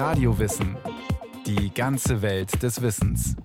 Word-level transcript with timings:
Radiowissen. 0.00 0.78
Die 1.44 1.74
ganze 1.74 2.22
Welt 2.22 2.62
des 2.62 2.80
Wissens. 2.80 3.36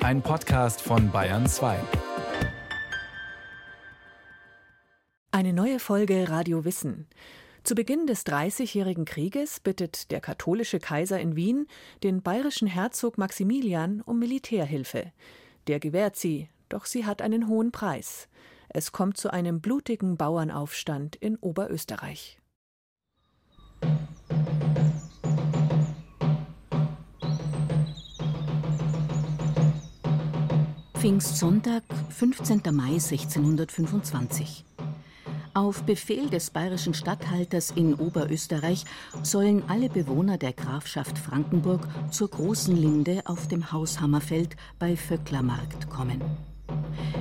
Ein 0.00 0.20
Podcast 0.20 0.82
von 0.82 1.10
Bayern 1.10 1.46
2. 1.46 1.78
Eine 5.30 5.54
neue 5.54 5.78
Folge 5.78 6.28
Radio 6.28 6.66
Wissen. 6.66 7.06
Zu 7.64 7.74
Beginn 7.74 8.06
des 8.06 8.24
Dreißigjährigen 8.24 9.06
Krieges 9.06 9.60
bittet 9.60 10.10
der 10.10 10.20
katholische 10.20 10.78
Kaiser 10.78 11.18
in 11.18 11.36
Wien 11.36 11.68
den 12.02 12.20
bayerischen 12.20 12.68
Herzog 12.68 13.16
Maximilian 13.16 14.02
um 14.02 14.18
Militärhilfe. 14.18 15.10
Der 15.68 15.80
gewährt 15.80 16.16
sie, 16.16 16.50
doch 16.68 16.84
sie 16.84 17.06
hat 17.06 17.22
einen 17.22 17.48
hohen 17.48 17.72
Preis. 17.72 18.28
Es 18.68 18.92
kommt 18.92 19.16
zu 19.16 19.32
einem 19.32 19.62
blutigen 19.62 20.18
Bauernaufstand 20.18 21.16
in 21.16 21.36
Oberösterreich. 21.36 22.42
Pfingstsonntag, 30.98 31.82
15. 32.08 32.62
Mai 32.72 32.94
1625. 32.94 34.64
Auf 35.52 35.82
Befehl 35.82 36.30
des 36.30 36.50
bayerischen 36.50 36.94
Statthalters 36.94 37.70
in 37.70 37.94
Oberösterreich 37.94 38.84
sollen 39.22 39.62
alle 39.68 39.90
Bewohner 39.90 40.38
der 40.38 40.54
Grafschaft 40.54 41.18
Frankenburg 41.18 41.86
zur 42.10 42.30
großen 42.30 42.74
Linde 42.74 43.22
auf 43.26 43.46
dem 43.46 43.72
Haus 43.72 44.00
Hammerfeld 44.00 44.56
bei 44.78 44.96
Vöcklermarkt 44.96 45.90
kommen. 45.90 46.22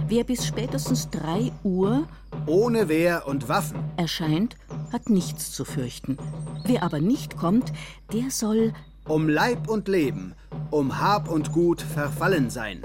Wer 0.07 0.23
bis 0.23 0.47
spätestens 0.47 1.09
3 1.09 1.51
Uhr 1.63 2.07
ohne 2.45 2.87
Wehr 2.87 3.27
und 3.27 3.49
Waffen 3.49 3.83
erscheint, 3.97 4.55
hat 4.93 5.09
nichts 5.09 5.51
zu 5.51 5.65
fürchten. 5.65 6.17
Wer 6.65 6.81
aber 6.81 7.01
nicht 7.01 7.35
kommt, 7.35 7.73
der 8.13 8.31
soll 8.31 8.73
um 9.05 9.27
Leib 9.27 9.67
und 9.67 9.89
Leben, 9.89 10.33
um 10.71 10.99
Hab 10.99 11.29
und 11.29 11.51
Gut 11.51 11.81
verfallen 11.81 12.49
sein. 12.49 12.81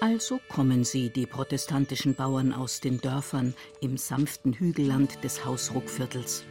Also 0.00 0.38
kommen 0.48 0.84
sie, 0.84 1.08
die 1.08 1.26
protestantischen 1.26 2.14
Bauern 2.14 2.52
aus 2.52 2.80
den 2.80 3.00
Dörfern 3.00 3.54
im 3.80 3.96
sanften 3.96 4.52
Hügelland 4.52 5.24
des 5.24 5.44
Hausruckviertels. 5.46 6.44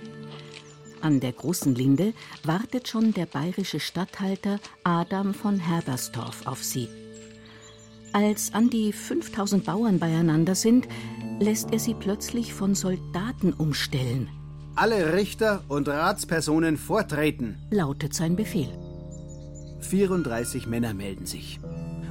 An 1.02 1.20
der 1.20 1.34
großen 1.34 1.76
Linde 1.76 2.14
wartet 2.44 2.88
schon 2.88 3.14
der 3.14 3.26
bayerische 3.26 3.80
Statthalter 3.80 4.60
Adam 4.84 5.34
von 5.34 5.60
Herbersdorf 5.60 6.48
auf 6.48 6.64
sie. 6.64 6.88
Als 8.12 8.54
an 8.54 8.70
die 8.70 8.92
5000 8.92 9.66
Bauern 9.66 10.00
beieinander 10.00 10.56
sind, 10.56 10.88
lässt 11.40 11.72
er 11.72 11.80
sie 11.80 11.94
plötzlich 11.94 12.54
von 12.54 12.74
Soldaten 12.74 13.54
umstellen. 13.54 14.30
Alle 14.76 15.14
Richter 15.14 15.64
und 15.68 15.88
Ratspersonen 15.88 16.78
vortreten, 16.78 17.58
lautet 17.70 18.14
sein 18.14 18.36
Befehl. 18.36 18.83
34 19.84 20.68
Männer 20.68 20.94
melden 20.94 21.26
sich 21.26 21.60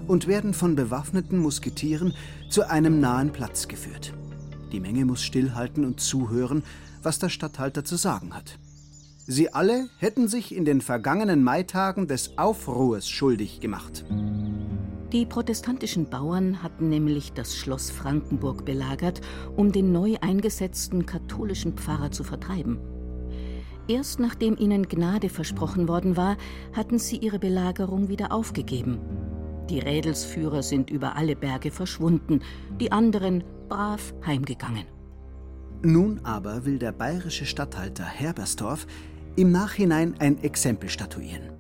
und 0.07 0.27
werden 0.27 0.55
von 0.55 0.77
bewaffneten 0.77 1.39
Musketieren 1.39 2.15
zu 2.49 2.69
einem 2.69 3.01
nahen 3.01 3.33
Platz 3.33 3.69
geführt. 3.69 4.13
Die 4.73 4.81
Menge 4.81 5.05
muss 5.05 5.23
stillhalten 5.23 5.85
und 5.85 6.01
zuhören, 6.01 6.63
was 7.03 7.19
der 7.19 7.29
Statthalter 7.29 7.85
zu 7.85 7.97
sagen 7.97 8.35
hat. 8.35 8.59
Sie 9.27 9.53
alle 9.53 9.89
hätten 9.99 10.29
sich 10.29 10.55
in 10.55 10.65
den 10.65 10.81
vergangenen 10.81 11.45
Maitagen 11.45 12.09
des 12.09 12.39
Aufruhrs 12.39 13.09
schuldig 13.09 13.61
gemacht. 13.61 14.05
Die 15.13 15.27
protestantischen 15.27 16.09
Bauern 16.09 16.63
hatten 16.63 16.89
nämlich 16.89 17.33
das 17.35 17.55
Schloss 17.55 17.91
Frankenburg 17.91 18.65
belagert, 18.65 19.21
um 19.57 19.71
den 19.71 19.93
neu 19.93 20.17
eingesetzten 20.21 21.05
katholischen 21.05 21.75
Pfarrer 21.75 22.11
zu 22.11 22.25
vertreiben. 22.25 22.79
Erst 23.89 24.21
nachdem 24.21 24.57
ihnen 24.57 24.89
Gnade 24.89 25.29
versprochen 25.29 25.89
worden 25.89 26.17
war, 26.17 26.37
hatten 26.73 26.99
sie 26.99 27.17
ihre 27.17 27.39
Belagerung 27.39 28.09
wieder 28.09 28.33
aufgegeben. 28.33 29.01
Die 29.69 29.81
Rädelsführer 29.81 30.63
sind 30.63 30.91
über 30.91 31.17
alle 31.17 31.37
Berge 31.37 31.71
verschwunden, 31.71 32.41
die 32.81 32.93
anderen 32.93 33.45
brav 33.69 34.15
heimgegangen. 34.25 34.85
Nun 35.83 36.21
aber 36.25 36.65
will 36.65 36.79
der 36.79 36.93
bayerische 36.93 37.47
Statthalter 37.47 38.05
Herbersdorf 38.05 38.87
im 39.35 39.51
Nachhinein 39.51 40.15
ein 40.19 40.43
Exempel 40.43 40.89
statuieren. 40.89 41.53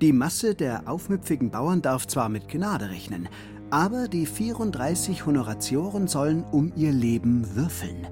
Die 0.00 0.12
Masse 0.12 0.54
der 0.56 0.88
aufmüpfigen 0.88 1.50
Bauern 1.50 1.80
darf 1.80 2.06
zwar 2.08 2.28
mit 2.28 2.48
Gnade 2.48 2.90
rechnen, 2.90 3.28
aber 3.70 4.08
die 4.08 4.26
34 4.26 5.26
Honoratioren 5.26 6.08
sollen 6.08 6.42
um 6.42 6.72
ihr 6.74 6.90
Leben 6.92 7.54
würfeln. 7.54 8.08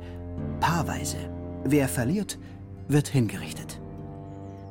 Paarweise. 0.60 1.16
Wer 1.64 1.88
verliert, 1.88 2.38
wird 2.92 3.08
hingerichtet. 3.08 3.80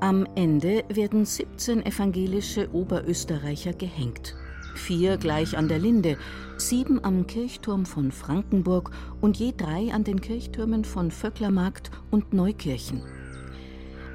Am 0.02 0.26
Ende 0.36 0.84
werden 0.88 1.26
17 1.26 1.86
evangelische 1.86 2.74
Oberösterreicher 2.74 3.74
gehängt. 3.74 4.36
Vier 4.76 5.18
gleich 5.18 5.58
an 5.58 5.68
der 5.68 5.80
Linde, 5.80 6.18
sieben 6.58 7.04
am 7.04 7.28
Kirchturm 7.28 7.86
von 7.86 8.12
Frankenburg 8.12 8.92
und 9.20 9.38
je 9.38 9.54
drei 9.56 9.92
an 9.92 10.04
den 10.04 10.22
Kirchtürmen 10.22 10.86
von 10.86 11.12
Vöcklermarkt 11.12 11.92
und 12.12 12.34
Neukirchen. 12.34 13.02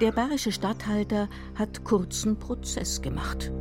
Der 0.01 0.13
bayerische 0.13 0.53
Statthalter 0.53 1.29
hat 1.55 1.85
kurzen 1.85 2.39
Prozess 2.39 3.03
gemacht. 3.03 3.53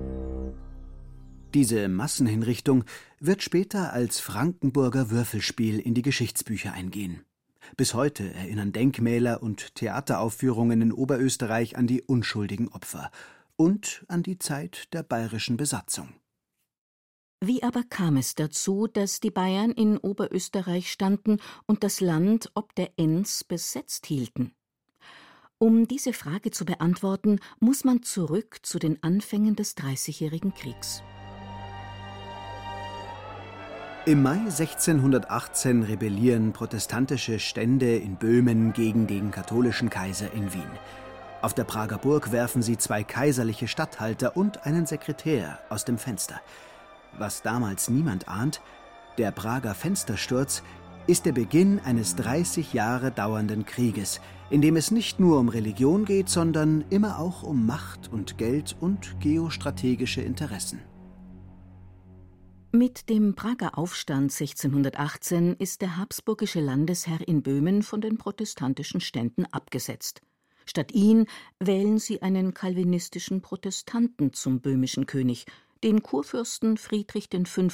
Diese 1.54 1.88
Massenhinrichtung 1.88 2.86
wird 3.20 3.44
später 3.44 3.94
als 3.94 4.20
Frankenburger 4.20 5.12
Würfelspiel 5.12 5.78
in 5.80 5.94
die 5.94 6.02
Geschichtsbücher 6.02 6.74
eingehen. 6.74 7.22
Bis 7.76 7.96
heute 7.96 8.32
erinnern 8.34 8.72
Denkmäler 8.72 9.42
und 9.42 9.74
Theateraufführungen 9.76 10.82
in 10.82 10.92
Oberösterreich 10.92 11.76
an 11.76 11.88
die 11.88 12.04
unschuldigen 12.04 12.68
Opfer 12.70 13.10
und 13.56 14.06
an 14.08 14.22
die 14.22 14.38
Zeit 14.38 14.94
der 14.94 15.02
bayerischen 15.02 15.58
Besatzung. 15.58 16.10
Wie 17.42 17.64
aber 17.64 17.84
kam 17.84 18.18
es 18.18 18.36
dazu, 18.36 18.88
dass 18.88 19.20
die 19.20 19.32
Bayern 19.32 19.72
in 19.72 19.98
Oberösterreich 19.98 20.92
standen 20.92 21.40
und 21.66 21.84
das 21.84 22.00
Land 22.00 22.52
ob 22.54 22.76
der 22.76 22.92
Enns 22.96 23.44
besetzt 23.44 24.06
hielten? 24.06 24.54
Um 25.58 25.88
diese 25.88 26.14
Frage 26.14 26.52
zu 26.52 26.66
beantworten, 26.66 27.40
muss 27.60 27.84
man 27.84 28.04
zurück 28.04 28.60
zu 28.64 28.80
den 28.80 29.02
Anfängen 29.02 29.56
des 29.56 29.76
Dreißigjährigen 29.76 30.54
Kriegs. 30.54 31.04
Im 34.06 34.22
Mai 34.22 34.34
1618 34.34 35.84
rebellieren 35.84 36.52
protestantische 36.52 37.40
Stände 37.40 37.96
in 37.96 38.18
Böhmen 38.18 38.74
gegen 38.74 39.08
den 39.08 39.32
katholischen 39.32 39.90
Kaiser 39.90 40.34
in 40.34 40.54
Wien. 40.54 40.68
Auf 41.42 41.54
der 41.54 41.64
Prager 41.64 42.00
Burg 42.00 42.34
werfen 42.34 42.62
sie 42.62 42.78
zwei 42.78 43.06
kaiserliche 43.06 43.70
Statthalter 43.70 44.36
und 44.36 44.66
einen 44.66 44.86
Sekretär 44.86 45.60
aus 45.70 45.86
dem 45.86 45.98
Fenster. 45.98 46.42
Was 47.18 47.44
damals 47.44 47.90
niemand 47.90 48.28
ahnt, 48.28 48.60
der 49.18 49.32
Prager 49.32 49.74
Fenstersturz 49.74 50.64
ist 51.08 51.26
der 51.26 51.32
Beginn 51.32 51.80
eines 51.86 52.18
30 52.18 52.74
Jahre 52.74 53.10
dauernden 53.10 53.66
Krieges, 53.66 54.20
in 54.50 54.62
dem 54.62 54.76
es 54.76 54.92
nicht 54.92 55.22
nur 55.22 55.40
um 55.40 55.48
Religion 55.48 56.04
geht, 56.04 56.28
sondern 56.28 56.84
immer 56.90 57.20
auch 57.20 57.42
um 57.44 57.66
Macht 57.66 58.12
und 58.12 58.38
Geld 58.38 58.76
und 58.82 59.18
geostrategische 59.22 60.20
Interessen. 60.20 60.82
Mit 62.76 63.08
dem 63.08 63.36
Prager 63.36 63.78
Aufstand 63.78 64.32
1618 64.32 65.58
ist 65.58 65.84
der 65.84 65.96
habsburgische 65.96 66.60
Landesherr 66.60 67.20
in 67.28 67.44
Böhmen 67.44 67.84
von 67.84 68.02
den 68.02 68.18
protestantischen 68.18 69.00
Ständen 69.00 69.46
abgesetzt. 69.46 70.24
Statt 70.66 70.92
ihn 70.92 71.28
wählen 71.60 72.00
sie 72.00 72.24
einen 72.24 72.56
kalvinistischen 72.56 73.44
Protestanten 73.44 74.34
zum 74.34 74.60
böhmischen 74.60 75.06
König, 75.06 75.46
den 75.84 76.02
Kurfürsten 76.02 76.78
Friedrich 76.78 77.30
V. 77.46 77.68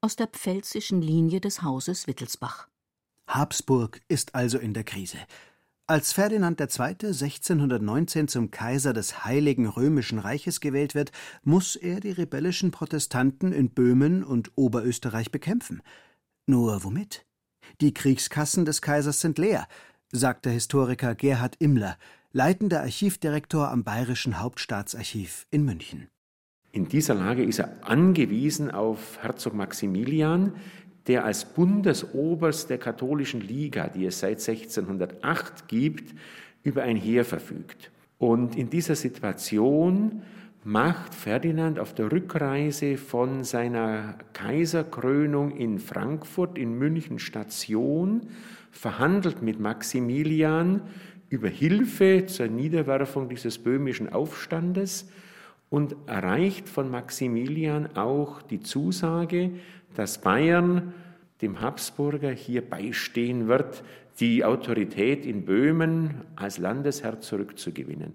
aus 0.00 0.16
der 0.16 0.26
pfälzischen 0.26 1.00
Linie 1.00 1.40
des 1.40 1.62
Hauses 1.62 2.08
Wittelsbach. 2.08 2.66
Habsburg 3.28 4.00
ist 4.08 4.34
also 4.34 4.58
in 4.58 4.74
der 4.74 4.82
Krise. 4.82 5.18
Als 5.86 6.14
Ferdinand 6.14 6.58
II. 6.58 6.66
1619 6.66 8.26
zum 8.26 8.50
Kaiser 8.50 8.94
des 8.94 9.26
Heiligen 9.26 9.66
Römischen 9.66 10.18
Reiches 10.18 10.60
gewählt 10.60 10.94
wird, 10.94 11.12
muss 11.42 11.76
er 11.76 12.00
die 12.00 12.12
rebellischen 12.12 12.70
Protestanten 12.70 13.52
in 13.52 13.68
Böhmen 13.68 14.24
und 14.24 14.52
Oberösterreich 14.54 15.30
bekämpfen. 15.30 15.82
Nur 16.46 16.84
womit? 16.84 17.26
Die 17.82 17.92
Kriegskassen 17.92 18.64
des 18.64 18.80
Kaisers 18.80 19.20
sind 19.20 19.36
leer, 19.36 19.68
sagt 20.10 20.46
der 20.46 20.52
Historiker 20.52 21.14
Gerhard 21.14 21.56
Immler, 21.58 21.98
leitender 22.32 22.80
Archivdirektor 22.80 23.70
am 23.70 23.84
Bayerischen 23.84 24.40
Hauptstaatsarchiv 24.40 25.46
in 25.50 25.66
München. 25.66 26.08
In 26.72 26.88
dieser 26.88 27.14
Lage 27.14 27.44
ist 27.44 27.58
er 27.58 27.86
angewiesen 27.86 28.70
auf 28.70 29.18
Herzog 29.20 29.52
Maximilian, 29.52 30.54
der 31.06 31.24
als 31.24 31.44
Bundesoberst 31.44 32.70
der 32.70 32.78
katholischen 32.78 33.40
Liga, 33.40 33.88
die 33.88 34.06
es 34.06 34.20
seit 34.20 34.40
1608 34.48 35.68
gibt, 35.68 36.14
über 36.62 36.82
ein 36.82 36.96
Heer 36.96 37.24
verfügt. 37.24 37.90
Und 38.18 38.56
in 38.56 38.70
dieser 38.70 38.94
Situation 38.94 40.22
macht 40.64 41.14
Ferdinand 41.14 41.78
auf 41.78 41.94
der 41.94 42.10
Rückreise 42.10 42.96
von 42.96 43.44
seiner 43.44 44.16
Kaiserkrönung 44.32 45.50
in 45.50 45.78
Frankfurt 45.78 46.56
in 46.56 46.78
München 46.78 47.18
Station, 47.18 48.22
verhandelt 48.70 49.42
mit 49.42 49.60
Maximilian 49.60 50.80
über 51.28 51.48
Hilfe 51.48 52.24
zur 52.26 52.46
Niederwerfung 52.46 53.28
dieses 53.28 53.58
böhmischen 53.58 54.10
Aufstandes 54.10 55.10
und 55.68 55.96
erreicht 56.06 56.68
von 56.68 56.90
Maximilian 56.90 57.96
auch 57.96 58.40
die 58.40 58.60
Zusage, 58.60 59.50
dass 59.94 60.20
Bayern 60.20 60.94
dem 61.40 61.60
Habsburger 61.60 62.30
hier 62.30 62.68
beistehen 62.68 63.48
wird, 63.48 63.82
die 64.20 64.44
Autorität 64.44 65.26
in 65.26 65.44
Böhmen 65.44 66.22
als 66.36 66.58
Landesherr 66.58 67.20
zurückzugewinnen. 67.20 68.14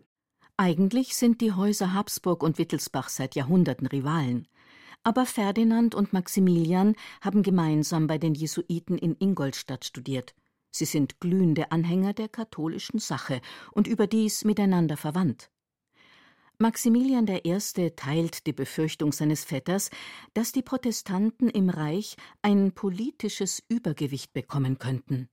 Eigentlich 0.57 1.15
sind 1.15 1.41
die 1.41 1.53
Häuser 1.53 1.93
Habsburg 1.93 2.43
und 2.43 2.57
Wittelsbach 2.57 3.09
seit 3.09 3.35
Jahrhunderten 3.35 3.87
Rivalen. 3.87 4.47
Aber 5.03 5.25
Ferdinand 5.25 5.95
und 5.95 6.11
Maximilian 6.11 6.95
haben 7.21 7.43
gemeinsam 7.43 8.07
bei 8.07 8.17
den 8.17 8.33
Jesuiten 8.33 8.97
in 8.97 9.15
Ingolstadt 9.17 9.85
studiert. 9.85 10.35
Sie 10.71 10.85
sind 10.85 11.19
glühende 11.19 11.71
Anhänger 11.71 12.13
der 12.13 12.27
katholischen 12.27 12.99
Sache 12.99 13.41
und 13.71 13.87
überdies 13.87 14.43
miteinander 14.43 14.97
verwandt. 14.97 15.49
Maximilian 16.61 17.25
I. 17.29 17.89
teilt 17.95 18.45
die 18.45 18.51
Befürchtung 18.51 19.13
seines 19.13 19.45
Vetters, 19.45 19.89
dass 20.33 20.51
die 20.51 20.61
Protestanten 20.61 21.47
im 21.47 21.69
Reich 21.69 22.17
ein 22.41 22.73
politisches 22.73 23.63
Übergewicht 23.69 24.33
bekommen 24.33 24.77
könnten. 24.77 25.29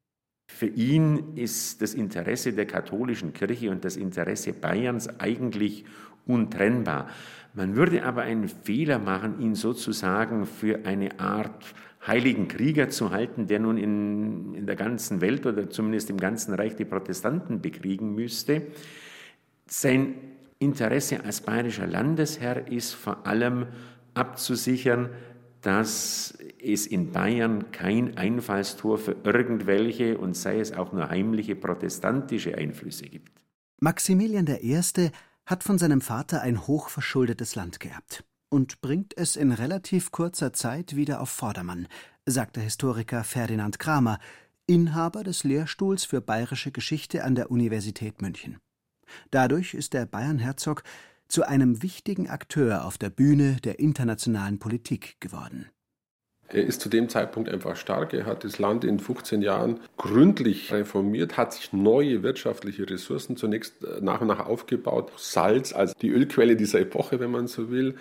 Für 0.49 0.69
ihn 0.69 1.35
ist 1.35 1.83
das 1.83 1.95
Interesse 1.95 2.53
der 2.53 2.67
katholischen 2.67 3.33
Kirche 3.33 3.73
und 3.73 3.85
das 3.85 3.97
Interesse 3.97 4.53
Bayerns 4.53 5.09
eigentlich 5.19 5.85
untrennbar. 6.27 7.09
Man 7.55 7.75
würde 7.75 8.05
aber 8.05 8.23
einen 8.23 8.47
Fehler 8.47 9.01
machen, 9.01 9.41
ihn 9.41 9.57
sozusagen 9.57 10.47
für 10.47 10.85
eine 10.85 11.19
Art 11.19 11.75
heiligen 12.07 12.47
Krieger 12.47 12.89
zu 12.89 13.11
halten, 13.11 13.49
der 13.49 13.59
nun 13.59 13.79
in, 13.79 14.55
in 14.55 14.67
der 14.67 14.77
ganzen 14.77 15.21
Welt 15.21 15.45
oder 15.45 15.69
zumindest 15.71 16.09
im 16.09 16.19
ganzen 16.19 16.55
Reich 16.55 16.77
die 16.77 16.85
Protestanten 16.85 17.61
bekriegen 17.61 18.15
müsste. 18.15 18.69
Sein 19.67 20.15
Interesse 20.59 21.25
als 21.25 21.41
bayerischer 21.41 21.87
Landesherr 21.87 22.69
ist 22.69 22.95
vor 22.95 23.27
allem 23.27 23.67
abzusichern, 24.15 25.11
dass 25.61 26.39
es 26.63 26.87
in 26.87 27.13
Bayern 27.13 27.73
kein 27.73 28.17
Einfallstor 28.17 28.99
für 28.99 29.17
irgendwelche 29.25 30.17
und 30.19 30.37
sei 30.37 30.61
es 30.61 30.73
auch 30.73 30.93
nur 30.93 31.09
heimliche 31.09 31.57
protestantische 31.57 32.57
Einflüsse 32.57 33.05
gibt. 33.05 33.33
Maximilian 33.81 34.47
I. 34.47 34.81
hat 35.45 35.65
von 35.65 35.79
seinem 35.79 36.01
Vater 36.01 36.41
ein 36.43 36.67
hochverschuldetes 36.67 37.57
Land 37.57 37.81
geerbt 37.81 38.25
und 38.49 38.81
bringt 38.81 39.17
es 39.19 39.37
in 39.37 39.53
relativ 39.53 40.13
kurzer 40.13 40.53
Zeit 40.53 40.97
wieder 40.97 41.21
auf 41.21 41.31
Vordermann, 41.31 41.89
sagt 42.25 42.57
der 42.57 42.63
Historiker 42.63 43.25
Ferdinand 43.25 43.79
Kramer, 43.79 44.19
Inhaber 44.67 45.25
des 45.25 45.45
Lehrstuhls 45.45 46.05
für 46.05 46.21
bayerische 46.21 46.73
Geschichte 46.73 47.23
an 47.25 47.35
der 47.35 47.51
Universität 47.51 48.23
München. 48.23 48.59
Dadurch 49.31 49.75
ist 49.75 49.95
der 49.95 50.07
Bayernherzog 50.07 50.83
zu 51.29 51.47
einem 51.47 51.83
wichtigen 51.83 52.29
Akteur 52.29 52.85
auf 52.85 52.99
der 52.99 53.11
Bühne 53.11 53.57
der 53.65 53.79
internationalen 53.79 54.59
Politik 54.59 55.17
geworden. 55.21 55.67
Er 56.49 56.65
ist 56.65 56.81
zu 56.81 56.89
dem 56.89 57.09
Zeitpunkt 57.09 57.49
einfach 57.49 57.77
stark. 57.77 58.15
Er 58.15 58.25
hat 58.25 58.45
das 58.45 58.59
Land 58.59 58.85
in 58.85 59.01
15 59.01 59.43
Jahren 59.43 59.81
gründlich 59.97 60.73
reformiert, 60.73 61.37
hat 61.37 61.55
sich 61.55 61.73
neue 61.73 62.23
wirtschaftliche 62.23 62.89
Ressourcen 62.89 63.37
zunächst 63.37 63.83
äh, 63.83 64.01
nach 64.01 64.21
und 64.21 64.29
nach 64.29 64.47
aufgebaut. 64.47 65.13
Salz 65.17 65.73
als 65.73 65.95
die 65.95 66.09
Ölquelle 66.09 66.57
dieser 66.57 66.81
Epoche, 66.81 67.19
wenn 67.19 67.33
man 67.33 67.49
so 67.49 67.71
will. 67.71 67.97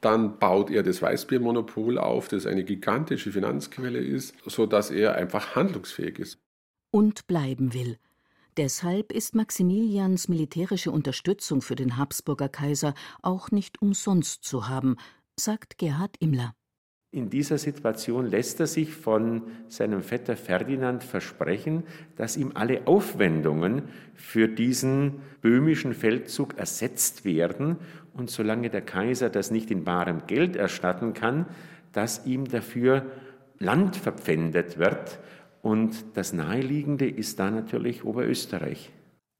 Dann 0.00 0.38
baut 0.38 0.70
er 0.70 0.82
das 0.82 1.00
Weißbiermonopol 1.02 1.98
auf, 1.98 2.28
das 2.28 2.46
eine 2.46 2.64
gigantische 2.64 3.32
Finanzquelle 3.32 4.00
ist, 4.00 4.34
sodass 4.46 4.90
er 4.90 5.14
einfach 5.14 5.54
handlungsfähig 5.54 6.18
ist. 6.18 6.38
Und 6.90 7.26
bleiben 7.26 7.74
will. 7.74 7.98
Deshalb 8.56 9.10
ist 9.10 9.34
Maximilians 9.34 10.28
militärische 10.28 10.92
Unterstützung 10.92 11.60
für 11.60 11.74
den 11.74 11.96
Habsburger 11.96 12.48
Kaiser 12.48 12.94
auch 13.20 13.50
nicht 13.50 13.82
umsonst 13.82 14.44
zu 14.44 14.68
haben, 14.68 14.96
sagt 15.36 15.76
Gerhard 15.78 16.16
Immler. 16.20 16.54
In 17.10 17.30
dieser 17.30 17.58
Situation 17.58 18.26
lässt 18.26 18.60
er 18.60 18.66
sich 18.68 18.92
von 18.92 19.42
seinem 19.68 20.02
Vetter 20.02 20.36
Ferdinand 20.36 21.02
versprechen, 21.02 21.84
dass 22.16 22.36
ihm 22.36 22.52
alle 22.54 22.86
Aufwendungen 22.86 23.82
für 24.14 24.48
diesen 24.48 25.20
böhmischen 25.40 25.94
Feldzug 25.94 26.56
ersetzt 26.56 27.24
werden 27.24 27.76
und 28.12 28.30
solange 28.30 28.70
der 28.70 28.82
Kaiser 28.82 29.30
das 29.30 29.50
nicht 29.50 29.70
in 29.72 29.84
barem 29.84 30.26
Geld 30.26 30.54
erstatten 30.54 31.12
kann, 31.12 31.46
dass 31.92 32.24
ihm 32.26 32.46
dafür 32.46 33.06
Land 33.58 33.96
verpfändet 33.96 34.78
wird 34.78 35.18
und 35.64 36.04
das 36.12 36.34
Naheliegende 36.34 37.08
ist 37.08 37.38
da 37.38 37.50
natürlich 37.50 38.04
Oberösterreich. 38.04 38.90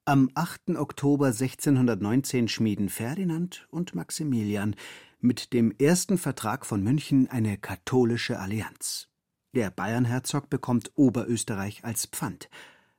Am 0.06 0.30
8. 0.34 0.76
Oktober 0.76 1.26
1619 1.26 2.48
schmieden 2.48 2.88
Ferdinand 2.88 3.66
und 3.70 3.94
Maximilian 3.94 4.74
mit 5.20 5.52
dem 5.52 5.74
ersten 5.78 6.16
Vertrag 6.16 6.64
von 6.64 6.82
München 6.82 7.28
eine 7.28 7.58
katholische 7.58 8.38
Allianz. 8.38 9.08
Der 9.54 9.70
Bayernherzog 9.70 10.48
bekommt 10.48 10.92
Oberösterreich 10.94 11.84
als 11.84 12.06
Pfand. 12.06 12.48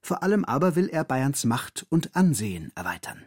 Vor 0.02 0.22
allem 0.22 0.46
aber 0.46 0.76
will 0.76 0.88
er 0.88 1.04
Bayerns 1.04 1.46
Macht 1.46 1.88
und 1.90 2.16
Ansehen 2.16 2.72
erweitern. 2.76 3.26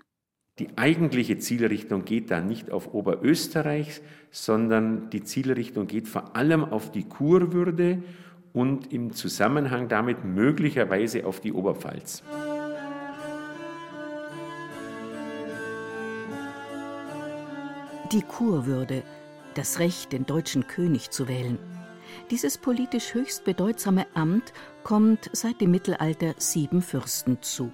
Die 0.60 0.78
eigentliche 0.78 1.38
Zielrichtung 1.38 2.04
geht 2.04 2.30
da 2.30 2.40
nicht 2.40 2.70
auf 2.70 2.94
Oberösterreich, 2.94 4.00
sondern 4.30 5.10
die 5.10 5.24
Zielrichtung 5.24 5.88
geht 5.88 6.06
vor 6.06 6.36
allem 6.36 6.64
auf 6.64 6.92
die 6.92 7.04
Kurwürde 7.04 8.02
und 8.52 8.92
im 8.92 9.12
Zusammenhang 9.12 9.88
damit 9.88 10.24
möglicherweise 10.24 11.26
auf 11.26 11.40
die 11.40 11.52
Oberpfalz. 11.52 12.22
Die 18.12 18.22
Kurwürde, 18.22 19.02
das 19.54 19.78
Recht, 19.80 20.12
den 20.12 20.24
deutschen 20.24 20.66
König 20.66 21.10
zu 21.10 21.28
wählen. 21.28 21.58
Dieses 22.30 22.56
politisch 22.56 23.12
höchst 23.12 23.44
bedeutsame 23.44 24.06
Amt 24.14 24.52
kommt 24.82 25.28
seit 25.32 25.60
dem 25.60 25.70
Mittelalter 25.70 26.34
sieben 26.38 26.80
Fürsten 26.80 27.42
zu. 27.42 27.70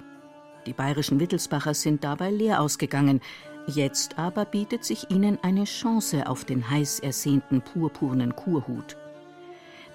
Die 0.67 0.73
bayerischen 0.73 1.21
Wittelsbacher 1.21 1.75
sind 1.75 2.03
dabei 2.03 2.31
leer 2.31 2.61
ausgegangen. 2.61 3.21
Jetzt 3.67 4.19
aber 4.19 4.45
bietet 4.45 4.85
sich 4.85 5.11
ihnen 5.11 5.39
eine 5.43 5.65
Chance 5.65 6.27
auf 6.27 6.45
den 6.45 6.69
heiß 6.69 7.01
ersehnten 7.01 7.63
purpurnen 7.63 8.35
Kurhut. 8.35 8.97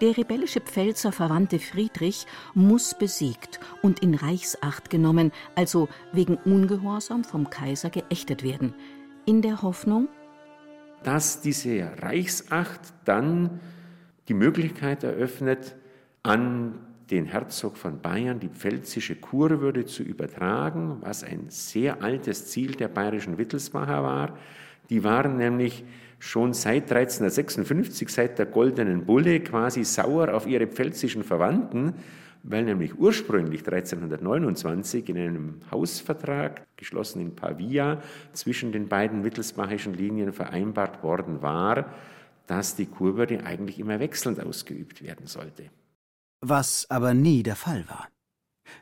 Der 0.01 0.15
rebellische 0.15 0.61
Pfälzer 0.61 1.11
Verwandte 1.11 1.59
Friedrich 1.59 2.25
muss 2.53 2.97
besiegt 2.97 3.59
und 3.81 3.99
in 3.99 4.15
Reichsacht 4.15 4.89
genommen, 4.89 5.33
also 5.55 5.89
wegen 6.13 6.37
Ungehorsam 6.37 7.25
vom 7.25 7.49
Kaiser 7.49 7.89
geächtet 7.89 8.41
werden, 8.41 8.73
in 9.25 9.41
der 9.41 9.61
Hoffnung, 9.61 10.07
dass 11.03 11.41
diese 11.41 11.91
Reichsacht 12.01 12.79
dann 13.03 13.59
die 14.29 14.33
Möglichkeit 14.33 15.03
eröffnet, 15.03 15.75
an 16.23 16.75
den 17.09 17.25
Herzog 17.25 17.77
von 17.77 18.01
Bayern 18.01 18.39
die 18.39 18.49
pfälzische 18.49 19.15
Kurwürde 19.15 19.85
zu 19.85 20.03
übertragen, 20.03 20.97
was 21.01 21.23
ein 21.23 21.45
sehr 21.49 22.01
altes 22.01 22.47
Ziel 22.47 22.75
der 22.75 22.87
bayerischen 22.87 23.37
Wittelsbacher 23.37 24.03
war. 24.03 24.37
Die 24.89 25.03
waren 25.03 25.37
nämlich 25.37 25.83
schon 26.19 26.53
seit 26.53 26.91
1356, 26.91 28.09
seit 28.09 28.37
der 28.39 28.45
Goldenen 28.45 29.05
Bulle, 29.05 29.39
quasi 29.39 29.83
sauer 29.83 30.33
auf 30.33 30.45
ihre 30.45 30.67
pfälzischen 30.67 31.23
Verwandten, 31.23 31.93
weil 32.43 32.63
nämlich 32.63 32.97
ursprünglich 32.97 33.61
1329 33.67 35.09
in 35.09 35.17
einem 35.17 35.61
Hausvertrag, 35.71 36.65
geschlossen 36.77 37.21
in 37.21 37.35
Pavia, 37.35 38.01
zwischen 38.33 38.71
den 38.71 38.87
beiden 38.87 39.23
wittelsbachischen 39.23 39.93
Linien 39.93 40.31
vereinbart 40.31 41.03
worden 41.03 41.41
war, 41.41 41.93
dass 42.47 42.75
die 42.75 42.85
Kurwürde 42.85 43.45
eigentlich 43.45 43.79
immer 43.79 43.99
wechselnd 43.99 44.39
ausgeübt 44.39 45.03
werden 45.03 45.27
sollte. 45.27 45.69
Was 46.41 46.89
aber 46.89 47.13
nie 47.13 47.43
der 47.43 47.55
Fall 47.55 47.85
war. 47.87 48.07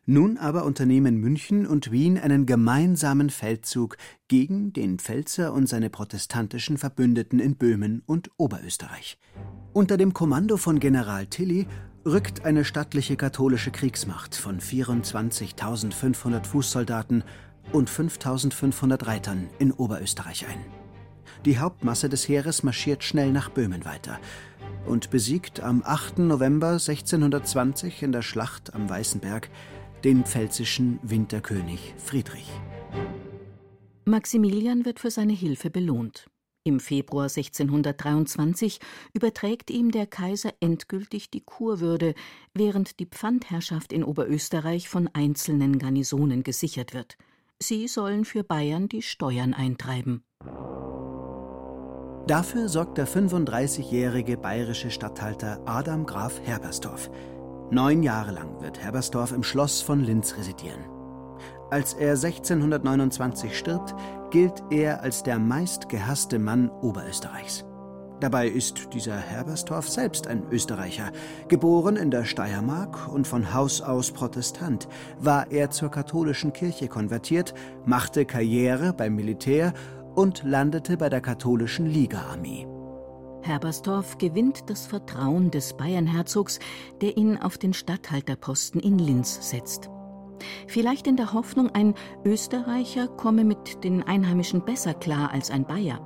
Nun 0.05 0.37
aber 0.37 0.65
unternehmen 0.65 1.17
München 1.17 1.67
und 1.67 1.91
Wien 1.91 2.17
einen 2.17 2.45
gemeinsamen 2.45 3.29
Feldzug 3.29 3.97
gegen 4.27 4.73
den 4.73 4.99
Pfälzer 4.99 5.53
und 5.53 5.67
seine 5.67 5.89
protestantischen 5.89 6.77
Verbündeten 6.77 7.39
in 7.39 7.55
Böhmen 7.55 8.03
und 8.05 8.31
Oberösterreich. 8.37 9.17
Unter 9.73 9.97
dem 9.97 10.13
Kommando 10.13 10.57
von 10.57 10.79
General 10.79 11.25
Tilly 11.27 11.67
rückt 12.05 12.45
eine 12.45 12.63
stattliche 12.63 13.17
katholische 13.17 13.71
Kriegsmacht 13.71 14.35
von 14.35 14.59
24.500 14.59 16.45
Fußsoldaten 16.45 17.23
und 17.73 17.89
5.500 17.89 19.05
Reitern 19.05 19.49
in 19.59 19.71
Oberösterreich 19.71 20.47
ein. 20.47 20.59
Die 21.45 21.59
Hauptmasse 21.59 22.09
des 22.09 22.27
Heeres 22.27 22.63
marschiert 22.63 23.03
schnell 23.03 23.31
nach 23.31 23.49
Böhmen 23.49 23.85
weiter 23.85 24.19
und 24.85 25.09
besiegt 25.09 25.59
am 25.59 25.83
8. 25.85 26.19
November 26.19 26.71
1620 26.71 28.03
in 28.03 28.11
der 28.11 28.21
Schlacht 28.21 28.73
am 28.73 28.89
Weißenberg 28.89 29.49
den 30.03 30.23
pfälzischen 30.23 30.99
Winterkönig 31.03 31.93
Friedrich. 31.97 32.49
Maximilian 34.05 34.85
wird 34.85 34.99
für 34.99 35.11
seine 35.11 35.33
Hilfe 35.33 35.69
belohnt. 35.69 36.27
Im 36.63 36.79
Februar 36.79 37.25
1623 37.25 38.79
überträgt 39.13 39.71
ihm 39.71 39.91
der 39.91 40.05
Kaiser 40.05 40.53
endgültig 40.59 41.29
die 41.29 41.41
Kurwürde, 41.41 42.13
während 42.53 42.99
die 42.99 43.05
Pfandherrschaft 43.05 43.93
in 43.93 44.03
Oberösterreich 44.03 44.89
von 44.89 45.09
einzelnen 45.13 45.79
Garnisonen 45.79 46.43
gesichert 46.43 46.93
wird. 46.93 47.17
Sie 47.59 47.87
sollen 47.87 48.25
für 48.25 48.43
Bayern 48.43 48.89
die 48.89 49.01
Steuern 49.01 49.53
eintreiben. 49.53 50.23
Dafür 52.27 52.67
sorgt 52.67 52.97
der 52.97 53.07
35-jährige 53.07 54.37
bayerische 54.37 54.91
Statthalter 54.91 55.61
Adam 55.65 56.05
Graf 56.05 56.41
Herbersdorf. 56.43 57.09
Neun 57.69 58.01
Jahre 58.01 58.31
lang 58.31 58.61
wird 58.61 58.79
Herbersdorf 58.79 59.33
im 59.33 59.43
Schloss 59.43 59.81
von 59.81 60.01
Linz 60.01 60.37
residieren. 60.37 60.85
Als 61.69 61.93
er 61.93 62.11
1629 62.11 63.57
stirbt, 63.57 63.93
gilt 64.31 64.63
er 64.69 65.01
als 65.01 65.21
der 65.21 65.37
meistgehasste 65.37 66.39
Mann 66.39 66.69
Oberösterreichs. 66.69 67.65
Dabei 68.21 68.47
ist 68.47 68.93
dieser 68.93 69.17
Herbersdorf 69.17 69.89
selbst 69.89 70.27
ein 70.27 70.43
Österreicher. 70.49 71.11
Geboren 71.49 71.97
in 71.97 72.09
der 72.09 72.23
Steiermark 72.23 73.09
und 73.09 73.27
von 73.27 73.53
Haus 73.53 73.81
aus 73.81 74.11
Protestant, 74.11 74.87
war 75.19 75.51
er 75.51 75.69
zur 75.69 75.91
katholischen 75.91 76.53
Kirche 76.53 76.87
konvertiert, 76.87 77.53
machte 77.85 78.25
Karriere 78.25 78.93
beim 78.93 79.13
Militär 79.13 79.73
und 80.15 80.43
landete 80.43 80.95
bei 80.95 81.09
der 81.09 81.21
katholischen 81.21 81.85
Liga-Armee. 81.85 82.76
Herbersdorf 83.47 84.17
gewinnt 84.17 84.69
das 84.69 84.85
Vertrauen 84.85 85.49
des 85.51 85.75
Bayernherzogs, 85.77 86.59
der 87.01 87.15
ihn 87.17 87.37
auf 87.37 87.57
den 87.57 87.73
Statthalterposten 87.73 88.81
in 88.81 88.99
Linz 88.99 89.49
setzt. 89.49 89.89
Vielleicht 90.67 91.07
in 91.07 91.15
der 91.15 91.33
Hoffnung, 91.33 91.69
ein 91.71 91.95
Österreicher 92.25 93.07
komme 93.07 93.43
mit 93.43 93.83
den 93.83 94.03
Einheimischen 94.03 94.65
besser 94.65 94.93
klar 94.93 95.31
als 95.31 95.49
ein 95.49 95.65
Bayer. 95.65 96.01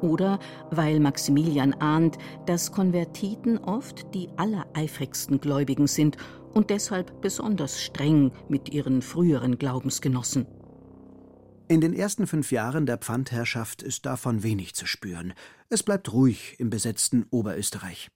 Oder 0.00 0.38
weil 0.70 1.00
Maximilian 1.00 1.74
ahnt, 1.74 2.18
dass 2.46 2.72
Konvertiten 2.72 3.58
oft 3.58 4.14
die 4.14 4.30
allereifrigsten 4.36 5.40
Gläubigen 5.40 5.86
sind 5.86 6.16
und 6.54 6.70
deshalb 6.70 7.20
besonders 7.20 7.82
streng 7.82 8.32
mit 8.48 8.72
ihren 8.72 9.02
früheren 9.02 9.58
Glaubensgenossen. 9.58 10.46
In 11.70 11.82
den 11.82 11.92
ersten 11.92 12.26
fünf 12.26 12.50
Jahren 12.50 12.86
der 12.86 12.96
Pfandherrschaft 12.96 13.82
ist 13.82 14.06
davon 14.06 14.42
wenig 14.42 14.74
zu 14.74 14.86
spüren. 14.86 15.34
Es 15.68 15.82
bleibt 15.82 16.10
ruhig 16.14 16.58
im 16.58 16.70
besetzten 16.70 17.26
Oberösterreich. 17.30 18.08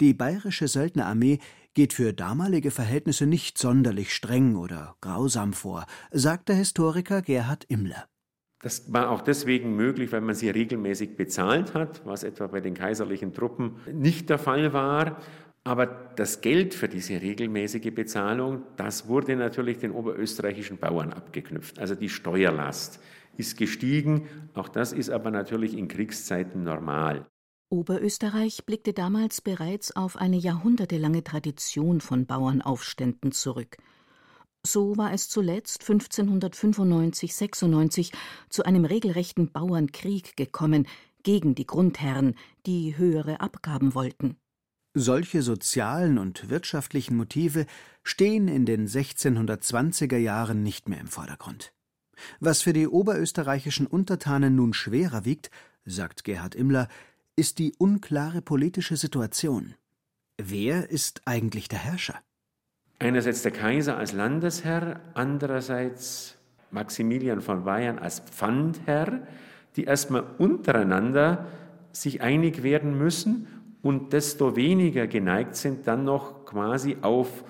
Die 0.00 0.14
bayerische 0.14 0.68
Söldnerarmee 0.68 1.38
geht 1.74 1.92
für 1.92 2.14
damalige 2.14 2.70
Verhältnisse 2.70 3.26
nicht 3.26 3.58
sonderlich 3.58 4.14
streng 4.14 4.56
oder 4.56 4.96
grausam 5.02 5.52
vor, 5.52 5.84
sagt 6.12 6.48
der 6.48 6.56
Historiker 6.56 7.20
Gerhard 7.20 7.64
Immler. 7.64 8.06
Das 8.62 8.90
war 8.90 9.10
auch 9.10 9.20
deswegen 9.20 9.76
möglich, 9.76 10.10
weil 10.10 10.22
man 10.22 10.34
sie 10.34 10.48
regelmäßig 10.48 11.14
bezahlt 11.14 11.74
hat, 11.74 12.06
was 12.06 12.24
etwa 12.24 12.46
bei 12.46 12.62
den 12.62 12.72
kaiserlichen 12.72 13.34
Truppen 13.34 13.76
nicht 13.92 14.30
der 14.30 14.38
Fall 14.38 14.72
war. 14.72 15.20
Aber 15.68 15.86
das 16.16 16.40
Geld 16.40 16.72
für 16.72 16.88
diese 16.88 17.20
regelmäßige 17.20 17.94
Bezahlung, 17.94 18.62
das 18.78 19.06
wurde 19.06 19.36
natürlich 19.36 19.76
den 19.76 19.90
oberösterreichischen 19.90 20.78
Bauern 20.78 21.12
abgeknüpft. 21.12 21.78
Also 21.78 21.94
die 21.94 22.08
Steuerlast 22.08 23.00
ist 23.36 23.58
gestiegen. 23.58 24.26
Auch 24.54 24.70
das 24.70 24.94
ist 24.94 25.10
aber 25.10 25.30
natürlich 25.30 25.76
in 25.76 25.88
Kriegszeiten 25.88 26.64
normal. 26.64 27.26
Oberösterreich 27.68 28.64
blickte 28.64 28.94
damals 28.94 29.42
bereits 29.42 29.94
auf 29.94 30.16
eine 30.16 30.38
jahrhundertelange 30.38 31.22
Tradition 31.22 32.00
von 32.00 32.24
Bauernaufständen 32.24 33.32
zurück. 33.32 33.76
So 34.66 34.96
war 34.96 35.12
es 35.12 35.28
zuletzt 35.28 35.82
1595-96 35.82 38.14
zu 38.48 38.64
einem 38.64 38.86
regelrechten 38.86 39.52
Bauernkrieg 39.52 40.34
gekommen 40.34 40.86
gegen 41.24 41.54
die 41.54 41.66
Grundherren, 41.66 42.36
die 42.64 42.96
höhere 42.96 43.42
Abgaben 43.42 43.94
wollten. 43.94 44.38
Solche 44.94 45.42
sozialen 45.42 46.18
und 46.18 46.48
wirtschaftlichen 46.48 47.16
Motive 47.16 47.66
stehen 48.02 48.48
in 48.48 48.64
den 48.64 48.88
1620er 48.88 50.16
Jahren 50.16 50.62
nicht 50.62 50.88
mehr 50.88 51.00
im 51.00 51.08
Vordergrund. 51.08 51.72
Was 52.40 52.62
für 52.62 52.72
die 52.72 52.88
oberösterreichischen 52.88 53.86
Untertanen 53.86 54.56
nun 54.56 54.72
schwerer 54.72 55.24
wiegt, 55.24 55.50
sagt 55.84 56.24
Gerhard 56.24 56.54
Immler, 56.54 56.88
ist 57.36 57.58
die 57.58 57.74
unklare 57.78 58.42
politische 58.42 58.96
Situation. 58.96 59.74
Wer 60.38 60.90
ist 60.90 61.22
eigentlich 61.24 61.68
der 61.68 61.78
Herrscher? 61.78 62.20
Einerseits 62.98 63.42
der 63.42 63.52
Kaiser 63.52 63.96
als 63.96 64.12
Landesherr, 64.12 65.00
andererseits 65.14 66.36
Maximilian 66.70 67.40
von 67.40 67.64
Bayern 67.64 67.98
als 67.98 68.20
Pfandherr, 68.20 69.26
die 69.76 69.84
erstmal 69.84 70.24
untereinander 70.38 71.46
sich 71.92 72.20
einig 72.20 72.62
werden 72.62 72.98
müssen 72.98 73.46
und 73.82 74.12
desto 74.12 74.56
weniger 74.56 75.06
geneigt 75.06 75.56
sind, 75.56 75.86
dann 75.86 76.04
noch 76.04 76.44
quasi 76.44 76.96
auf 77.02 77.44